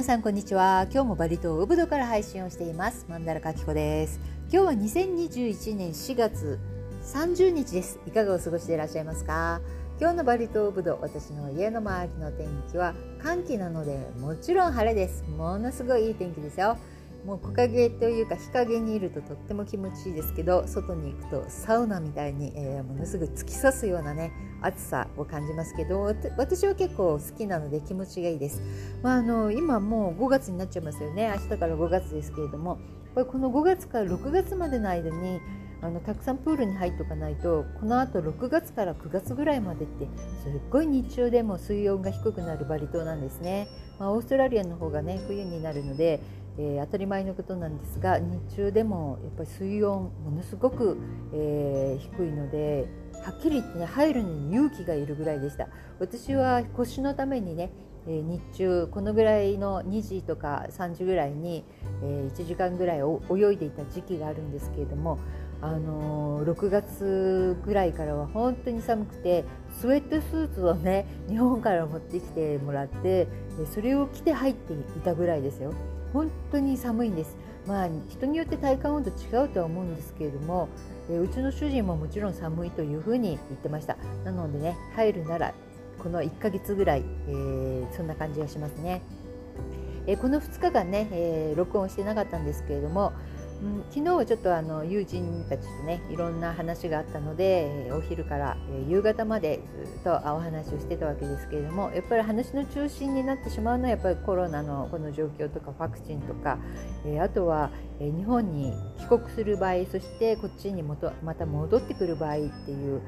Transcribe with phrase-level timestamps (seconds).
[0.00, 0.86] 皆さんこんにちは。
[0.90, 3.04] 今日もバリ島ウブドから配信をしています。
[3.06, 4.18] マンダラカキコです。
[4.50, 6.58] 今日は2021年4月
[7.04, 8.00] 30日です。
[8.06, 9.60] いかがお過ごしでいらっしゃいますか？
[10.00, 15.22] 今日のバリ島ウブド私の家の周りの天気は寒気なのでもちろん晴れです。
[15.36, 16.78] ものすごいいい天気ですよ。
[17.24, 28.62] もう木陰というか日陰にいるととっても気持ちいいですけど外に行くとサウナみたいに、えー、ものすぐ突き刺すようなね暑さを感じますけど私は結構好きなので気持ちがいいです、
[29.02, 31.30] まあ、あの今もう5月になっちゃいますよね。
[31.34, 32.78] 明日から5月ですけれども
[33.14, 35.40] これこの5月から6月までの間に
[35.82, 40.06] あのたくさんプールに入っておかないとこのあと6月から9月ぐらいまでって
[40.42, 46.20] すっごい日中でも水温が低くなるバリ島なんですね、まあ、オーストラリアの方がね冬になるので
[46.58, 50.98] えー、当たり前のことなんですが日中でもやっぱり水温ものすごく、
[51.32, 52.86] えー、低いので
[53.24, 55.68] はっきり言ってね入るのに勇気がいるぐらいでした。
[55.98, 57.70] 私は腰のためにね
[58.06, 61.64] え、日中このぐらいの2時とか3時ぐらいに、
[62.02, 65.18] え、1時間ぐらい泳いでいた時期があるんですけれども、
[65.62, 69.44] あのー、6月ぐらいからは本当に寒くて
[69.78, 73.28] スウェットスーツをね日本から持ってきてもらって
[73.74, 75.72] それを着て入っていたぐらいですよ。
[76.12, 77.36] 本当に寒いんです。
[77.66, 80.68] まあ、人によって体感温度違うとは思うんですけれども、
[81.18, 85.54] うちの主人ももちろん寒いというふうに言ってましたなのでね入るなら
[85.98, 89.02] この1ヶ月ぐらい、えー、そんな感じがしますね、
[90.06, 93.12] え、この2日間ね、えー、録音してなかったんですけれども
[93.62, 106.58] うん、昨日ちょっとあの友人たちとねいろんな話があったので、えお昼から、え夕方までずっとお話をしてたわけですけれどもやっぱり話の中心になってしまうのはやっぱりコロナのこの状況とかワクチンとか、
[107.04, 113.02] えあとは、え日本に帰国する場合そしてこっちにもとまた戻ってくる場合っていう、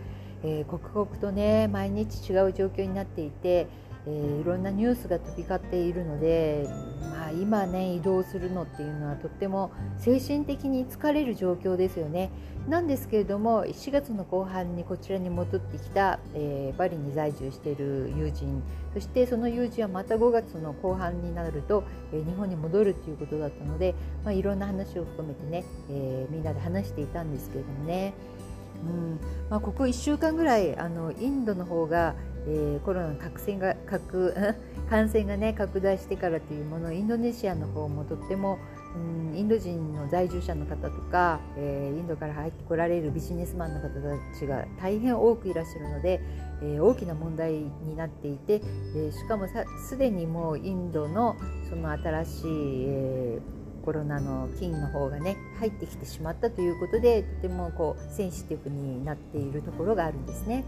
[0.45, 3.69] え刻々とね毎日違う状況になっていて
[4.07, 6.67] えー、いろんなニュースが飛び交っているので、
[7.11, 12.31] まあ、今ね移動するのっていうのはとっても精神的に疲れる状況ですよね。
[12.69, 18.63] なんですけれども4月の後半にこちらに戻ってきた、えー、バリに在住している友人
[18.95, 28.15] そしてその友人はまた5月の後半になると、えー、日本に戻るということだったので、まあ、いろんな話を含めてね、え、みんなで話していたんですけれどもね。
[28.83, 32.17] うんまあ、ここ1週間ぐらいあのインドの方が
[32.47, 34.35] えー、コロナの 感染が拡
[34.89, 38.59] 感染が、ね、拡大してからというものインドネシアの方もとっても、
[39.31, 46.21] うん、インド人の在住者の方とか、えー、インドから入ってこられるビジネスマンの方たちが大変多くいらっしゃるので、
[46.63, 48.61] えー、大きな問題になっていて、
[48.95, 49.47] えしかも
[49.89, 51.37] すでにもうインドの
[51.71, 53.39] その新しい、え
[53.85, 60.65] コロナの菌の方がね入ってきてしまったということでとてもこうセンシティブになっているところがあるんですね。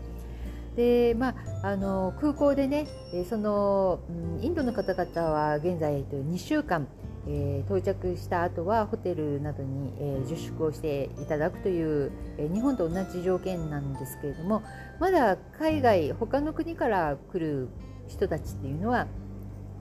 [0.76, 2.88] でまあ、あの空港でね
[3.30, 4.00] その、
[4.40, 6.88] インドの方々は現在2週間、
[7.28, 14.62] えー、到着した後はホテルなどに、えー、自粛をしていただくという、えー、日本と同じ条件なんですけれども
[14.98, 17.68] まだ海外他の国から来る
[18.08, 19.06] 人たちっていうのは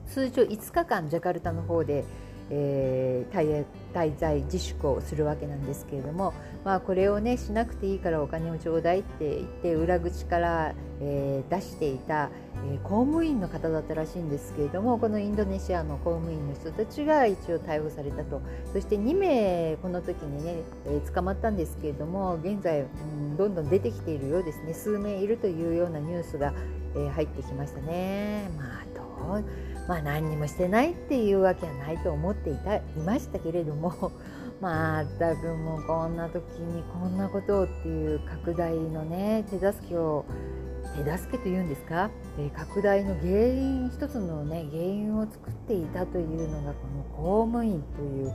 [0.06, 2.04] 通常5日間ジャカルタの方で、
[2.50, 6.34] えー、滞在自粛をするわけなんですけれども、
[6.64, 12.30] まあ、これをねしなくていいからお金をちょうだいって言って裏口から、えー、出していた、
[12.66, 26.52] えー、公務員の方だったらしいんですけれどもこのインドネシアの公務員の人たちが一応逮捕されたとそして2名この時にね、え捕まったんですけれども現在、うん、どんどん出てきているようですね数名いるというようなニュースが、
[26.96, 28.48] え入ってきましたね。
[28.56, 29.02] まあど
[29.40, 34.12] うまあ、何にもしてないっていうわけはないと思っていたいましたけれども
[34.60, 40.24] まったくもうこんな時にこんなことをっていう拡大のね手助けを
[40.96, 42.08] 手助けというんですか、
[42.38, 48.32] え拡大の原因一つのね原因を作っていたというのがこの公務員という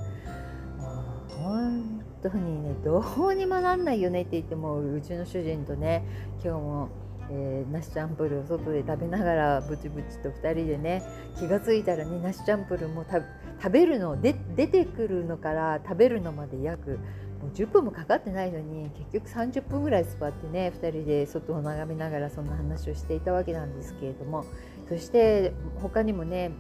[1.30, 6.04] 本当にねどうにもなんないよねって言ってもうちの主人とね
[6.44, 6.90] 今日も
[7.31, 11.04] えー、ナシチャンプルを外で食べながらブチブチと2人でね
[11.38, 17.00] 気が付いたらねナシチャンプルも食べるので出てくるのから食べるのまで約
[17.42, 24.46] もう10分もかかってないのに結局30分ぐらい座ってね2人で外を眺めながらそんな話をしていたわけなんですけれども
[24.90, 26.52] そして他にもね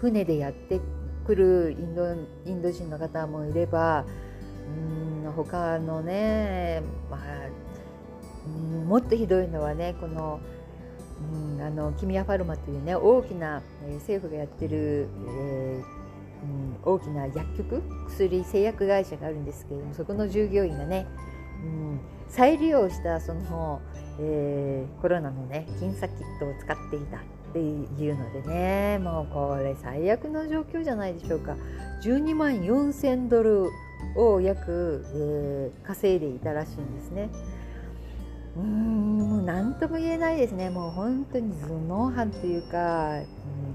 [0.00, 0.80] 船でやって
[1.26, 2.14] くるインド
[2.46, 4.04] インド人の方もいれば
[5.24, 7.69] うん他のね、まあ
[8.46, 10.40] もっとひどいのはねこの,、
[11.56, 17.82] うん、あのキミヤファルマというね大きな、えー、政府がやってる、えー、うん、大きな薬局
[18.18, 21.06] 薬製薬会社があるんですけれどもそこの従業員がね、
[21.62, 23.80] うん、再利用したその、
[24.18, 31.56] えー、コロナのね検査キットを使っていたっていうのでねもうこれ最悪の状況じゃないでしょうか
[32.02, 33.70] 12万4,000ドル
[34.16, 37.28] を約、えー、稼いでいたらしいんですね。
[38.60, 40.70] うんもう何とも言えないですね。
[40.70, 43.20] もう本当に頭脳犯というか、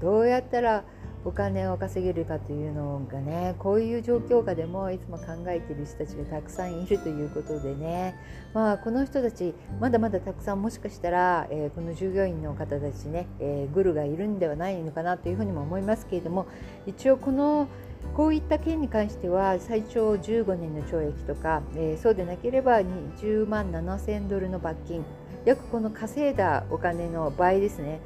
[0.00, 0.84] どうやったら
[1.26, 8.14] お金を稼げるかというのがねこういう状況下でもいつも考えている人たちがたくさんいるということでね、
[8.54, 16.46] まあ、この人たちまだまだたくさんもしかしたら、えー、この従業員の方たちね、えー、グルがいるんではないのかなというふうにも思いますけれども
[16.86, 17.66] 一応この
[18.14, 25.04] こういった件に関しては最長15年の懲役とか、えー、そうでなければ10万7000ドルの罰金。
[25.44, 28.00] 約この稼いだお金の倍ですね。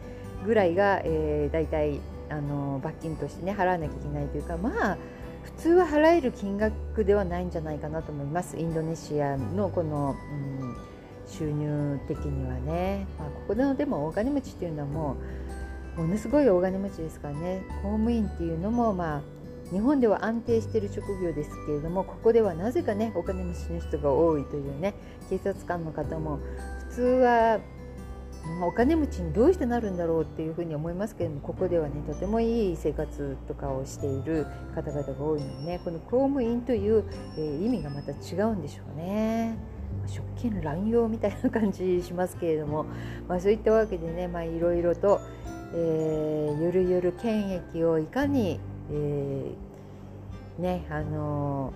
[0.44, 4.98] ぐらいが、えー、大体あの罰金としてね払わなきゃいけないというかまあ
[5.42, 8.58] 普通は払える金額ではないんじゃないかなと思います。
[8.58, 10.76] インドネシアのこの、うん、
[11.26, 15.16] 収入的にはね、まあ、ここででも大金持ちっていうのはも
[15.96, 17.62] うものすごい大金持ちですからね。
[17.82, 19.22] 公務員っていうのもまあ
[19.72, 24.94] 日本では安定している職業ですけれどもここではなぜかねお金持ちの人が多いというね
[25.28, 26.40] 警察官の方も
[26.88, 27.60] 普通は
[28.66, 37.04] お金持ちにどうしてなるんだろうっていうふうに思いますけれどもここではねとてもいい生活とかをしている方々が多いのでねこの公務員という、
[37.36, 39.56] えー、意味がまた違うんでしょうね。
[40.06, 42.86] 職権乱用みたいな感じしますけれども、
[43.28, 45.20] まあ、そういったわけでね、まあ、いろいろと、
[45.74, 48.58] えー、ゆるゆる権益をいかに、
[48.92, 51.72] えー、ねあの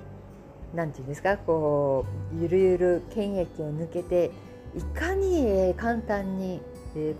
[0.74, 2.06] ー、て言うんですかこ
[2.36, 4.30] うゆるゆる権益を抜けて
[4.76, 6.60] いかに簡単に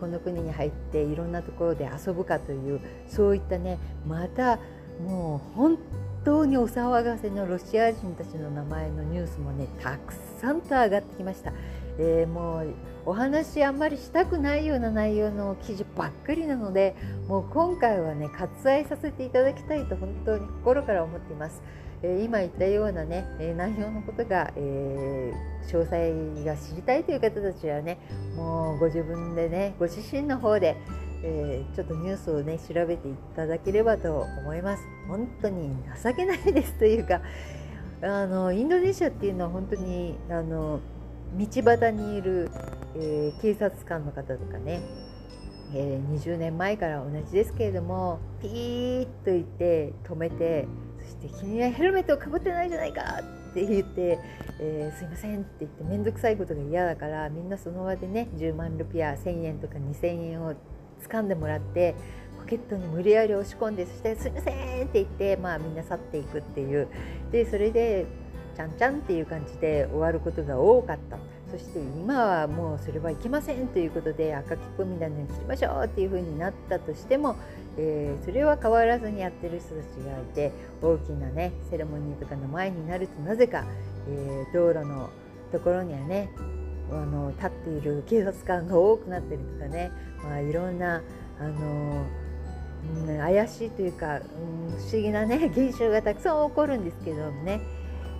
[0.00, 4.58] この国に入っていろんなところで遊ぶかというそういったねまた
[5.00, 5.78] もう本
[6.24, 11.52] 当にお騒がせのロシア人たちの名前のニュースもねたくさんと上がってきました。
[11.98, 12.74] えー、もう
[13.06, 16.96] お話あんまりしたくないような内容の記事ばっかりなので
[17.28, 21.62] もう今回はね割愛させていただきたいと本当に心から思っています。
[22.02, 27.98] え今言ったようなね、え内容のことが、えー、詳細が知りたいという方たちはね
[28.36, 30.76] もうご自分でねご自身の方で、
[31.22, 37.22] えー、ちょっとニュースをね調べていただければと思います本当に情けないですというか
[38.02, 40.80] あのインドネシアっていうのは本当にあの
[41.38, 42.48] 道端にいる、
[42.96, 44.80] えー、警察官の方とかね
[45.72, 50.68] えー、20年前から同じですけれどもピーッと言って止めて
[51.02, 53.02] そして「君はヘルメットをかぶってないじゃないか!」
[53.50, 54.18] って言って
[54.60, 60.54] 「えー、すいません」って言って面倒くさいことが嫌だからみんなその場でね10万ルピア1,000円とか2,000円を
[61.00, 61.94] 掴んでもらって
[62.40, 66.86] ポケットに無理やり押し込んでそして「すいません」って言って、まあ、みんな去っていくっていう
[67.32, 68.06] でそれで
[68.54, 71.18] ちゃんちゃんっていう感じで終わることが多かった。
[71.54, 77.36] そして今はもうそれはいけませんということで赤切符みたいなのにしましょうっていうふうになったとしても、
[77.78, 80.50] えー、それは変わらずにやってる人たちがいて
[80.82, 83.64] 大きなねセレモニーとかの前になるとなぜか、
[84.08, 85.10] えー、道路の
[85.52, 86.28] ところにはね
[86.90, 89.92] あの立っている警察官が多くなったりとかね、
[90.24, 91.02] まあ、いろんな
[91.38, 92.04] あの
[93.06, 94.20] うん、怪しいというか、うん、
[94.76, 97.62] 不思議なね現象がたくさん起こるんですけどもね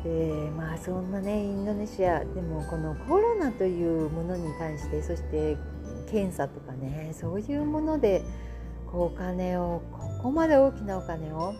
[0.06, 5.56] えー、まあそんなねインドネシアでもこのコロナというものに対してそして
[6.10, 8.22] 検査とかねそういうもので
[8.90, 11.54] こうお金をここまで大きなお金を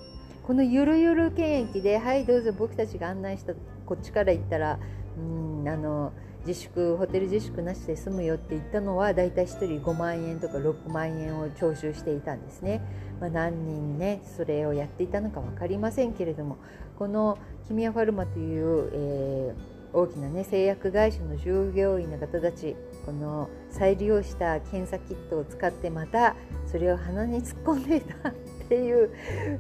[0.47, 3.55] このゆるゆる検疫で「はいどうぞ僕たちが案内した
[3.87, 4.79] こっちから行ったら
[5.19, 6.13] うんあの
[6.47, 12.83] 自粛ホテル自粛なしで済むよって言ったのはだいたい1人5万円とか6万円を徴収していたんですね。
[13.21, 16.59] まあ、何人ねそれをやっていたのか分かりませんけれども
[16.99, 26.35] このキミアファルマという、えー、大きな、ね、製薬会社の従業員の方たちこの再利用した検査キットを使ってまた
[26.67, 28.33] それを鼻に突っ込んでいたっ
[28.69, 29.11] ていう、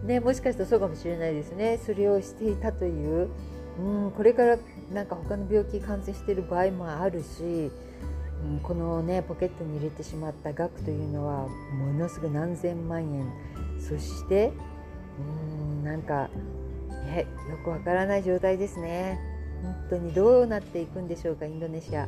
[0.05, 1.79] ね、もしかしたらそうかもしれないですね。
[1.85, 3.29] それをしていたという、
[3.79, 4.59] うん、これから
[4.93, 7.71] なんか他の病気感染している場合もあるし、
[8.45, 13.33] うん、このねポケットに入れてしまった額というのはものすごい何千万円。
[13.79, 14.53] そして
[15.19, 15.23] う
[15.81, 16.29] んなんか
[17.23, 19.19] よくわからない状態ですね。
[19.63, 22.07] 本当にどうなっていくんでしょうかインドネシア。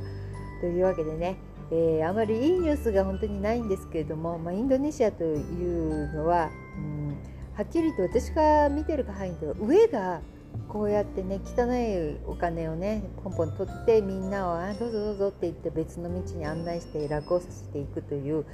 [0.61, 1.37] というわけでね、
[1.71, 7.17] えー、あまりいいニュースが本当にないんですけれども、まあ、インドネシアというのは、うん、
[7.55, 10.21] はっきりと私が見てる範囲では上が
[10.69, 18.45] こうやってね汚いお金をねポンポン取ってみんなをあどうぞどうぞって言って別の道に案内して楽をさせていくという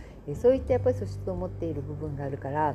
[0.40, 2.74] そういったやっぱり素質を持っている部分があるから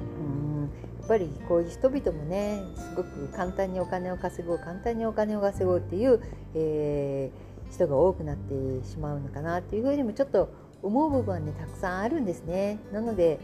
[0.00, 0.70] うん。
[1.00, 6.20] やっぱりこういう人々もねすごく簡単にお金を稼ごう簡単にお金を稼ごうっていう、
[6.54, 10.48] えー、人が多くなってしまうのかなっていうふうにもちょっと
[10.82, 12.80] 思う部分はねたくさんあるんですね。
[12.92, 13.38] なので、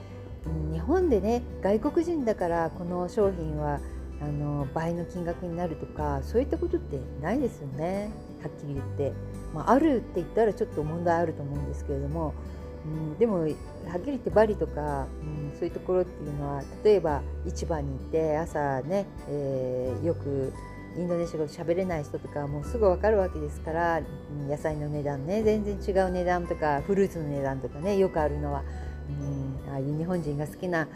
[0.73, 3.79] 日本でね外国人だからこの商品は
[4.21, 8.11] あの倍の金額になるとかそういったことってないですよね。
[8.43, 9.13] はっきり言って、
[9.55, 12.35] まあ、あるって言ったらちょっと問題あると思うんですけれども、
[12.85, 20.53] うん、でもはっきり言ってバリとか、うん、そういうところっていうのは例えば市場に行って朝ね、えー、よく
[20.97, 24.03] インドネシア語喋れない人とかもうすぐ分かるわけですからう
[24.35, 28.63] ん野菜の値段ね全然違う値段とかフルーツの値段とかねよくあるのは、
[29.09, 30.89] うん、ああいう日本人が好きな、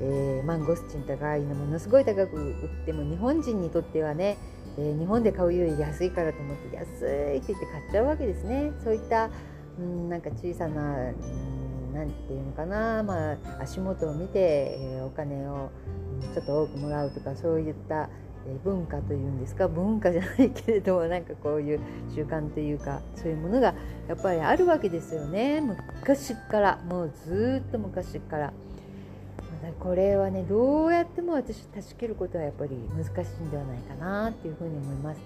[0.00, 4.38] えー、マンゴスチンとかああいうのものすごい高く売っても日本人にとってはね、
[4.76, 6.86] えー、日本で買うより安いからと思って安
[7.34, 8.72] いって言って買っちゃうわけですね。
[8.82, 9.30] そういった、
[9.78, 11.12] うん、なんか小さな、う
[11.90, 15.70] ん、なんていうのかな、まあ、足元を見て、えー、お金を
[16.32, 18.08] ちょっと多くもらうとかそういった
[18.62, 21.80] 文化というんですか文化じゃないけれども なんかこういう
[22.14, 23.74] 習慣というかそういうものが
[24.08, 28.52] やっぱりあるわけですよね昔からもうずっと昔から。
[29.80, 35.20] これはねどうやっても私断ち切ることはやっぱり難しいんではないかなっていうふうに思います。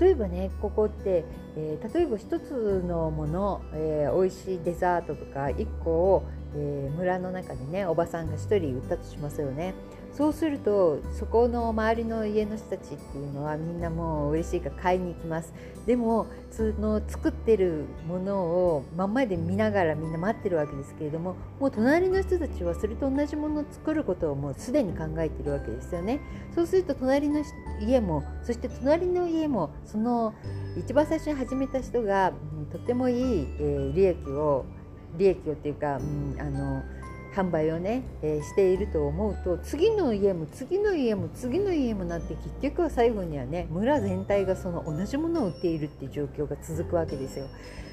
[0.00, 1.24] 例えばねここって、
[1.56, 9.74] えー、例えば一つのもの、えー、美味しいデザートとか1個を、えー、村の中でねおばさんが1人売ったとしますよね。
[10.12, 15.54] そうするとそこの周りの家の人たちっていうのはみんなもう嬉しいから買いに行きます
[15.86, 26.20] でもその作ってるものを真ん前で見ながらみんな待ってるわけですけれどももう隣の人たちはそれと同じものを作ることをもうすでに考えてるわけですよね
[26.54, 27.42] そうすると隣の
[27.82, 30.34] 家もそして隣の家もその
[30.78, 34.64] 一番最初に始めた人が、うん、とてもいい、えー、利益を
[35.18, 36.82] 利益をっていうか、うん、あの
[37.34, 47.46] 販売をね、えー、していると思うと次の家も次の家も次の家もなって結局は最後にはね村全体がその同じものを売っているっていう状況が続くわけですよ。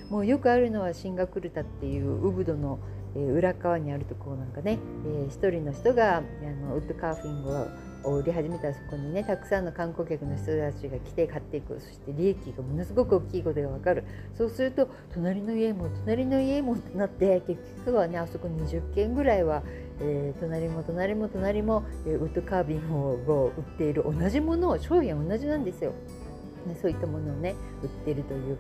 [0.10, 2.80] もうよくあるのはシンガクルタっていうウブドの
[3.16, 7.68] 裏側にあるところなんかね、えー、一人の人があのウッドカーフィングを
[8.04, 11.80] を売り始めたらそこにねたくさんの観光客の人たちが来て買っていく。
[11.80, 14.04] そして利益がものすごく大きいことが分かる。
[14.38, 19.64] そうすると隣の家も隣の家もってなって結局はねあそこ20軒ぐらいは、
[20.00, 24.04] えー、隣も隣も隣も、えー、ウッドカービンを売っている。
[24.04, 25.94] 同じものを商品は同じなんですよ。
[26.66, 28.58] ね、そういったものをね売ってるという、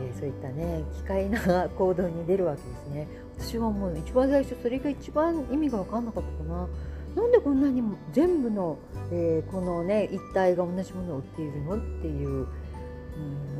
[0.00, 3.08] えー、そういったね機械な行動に出るわけですね。
[3.38, 6.68] 私はもう一番最初それが一番意味が分かんなかったかな。
[7.14, 8.78] なんでこんなにも全部の、
[9.10, 12.48] えー、このね一体が同じものを売っているのっていう、うん、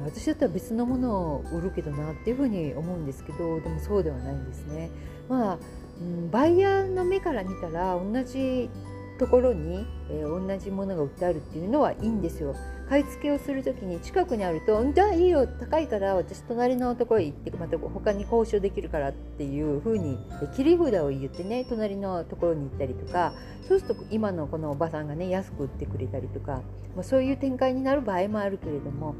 [0.04, 4.90] 私だったら別のものを売るけどなっていうふうに思うんですけどでもそうではないんですね。
[5.28, 5.59] まあ、
[6.00, 8.71] うん、バイヤーの目から見たら同じ
[9.18, 12.56] ところに、えー、同じものが売ってあるっていうのはいいんですよ。
[12.92, 20.18] 買い付けをする時に近くにあると「じゃあいいよ高いから私隣のところへ行ってまた他に交渉できるから」っていう風に
[20.54, 23.32] 切り札を言ってね隣のところに行ったりとか
[23.66, 26.61] そうすると今のこのおばさんがね安く売ってくれたりとか、
[26.94, 29.14] まあ、そういう展開になる場合もあるけれども、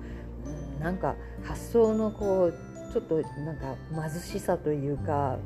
[0.77, 2.55] うん、なんか発想のこう
[2.93, 3.75] ちょっとなんか
[4.11, 5.39] 貧しさというか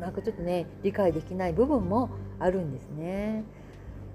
[0.00, 3.44] なんかちょっとね理解できない部分もあるんですね。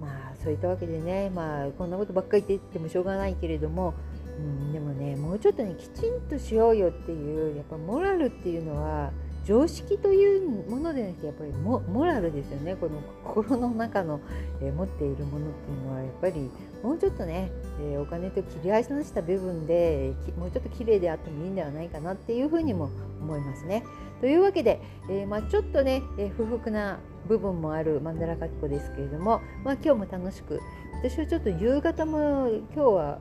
[0.01, 3.93] まあそういったわけでねまあこんなことばっかり言っててもしょうがないけれども、
[4.37, 9.11] うん、でもねもうちょっとねきちんとしようよっていうやっぱモラルっていうのは
[9.45, 14.19] 常識というものでなくてやっぱりモラルですよねこの心の中の、
[14.61, 16.49] えー、持っているものっていうのはやっぱり
[16.83, 23.83] もうちょっとね、えー、お金と切り離した部分でもうちょっと綺麗であってもいいんではないかなっていうふうにも思いますね。
[24.19, 24.79] というわけで、
[25.09, 30.59] えー、まあ、ちょっとね、え不服な部分もあるマンダラカキコですけれども、まあ、今日も楽しく
[31.03, 33.19] 私はちょっと夕方も今日は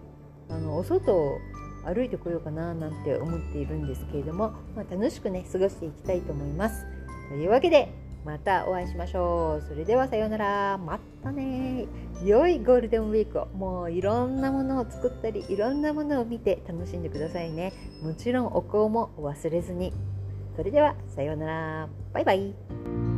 [0.51, 1.39] あのお外を
[1.85, 6.85] 歩いてこようかななんて思っているんですけれども、まあ、楽しくね過ごしていきたいと思います。
[7.29, 7.93] というわけで
[8.25, 9.69] またお会いしましょう。
[9.69, 10.79] それではさようなら。
[10.79, 11.87] またね。
[12.23, 17.73] 良いゴールデンウィークをもういろんなものを作ったりいろんなものを見て楽しんでくださいね。
[18.03, 19.93] もちろんお香も忘れずに。
[20.57, 21.89] それではさようなら。
[22.13, 23.10] バイバイ。